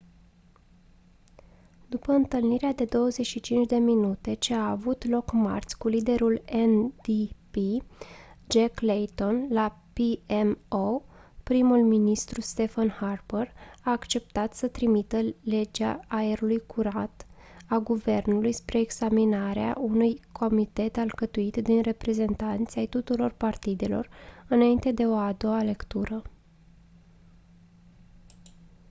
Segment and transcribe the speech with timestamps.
[1.89, 7.55] după întâlnirea de 25 minute ce a avut loc marți cu liderul ndp
[8.49, 11.01] jack layton la pmo
[11.43, 13.53] primul ministru stephen harper
[13.83, 17.27] a acceptat să trimită legea aerului curat
[17.69, 24.09] a guvernului spre examinare unui comitet alcătuit din reprezentanți ai tuturor partidelor
[24.47, 26.21] înainte de o a doua lectură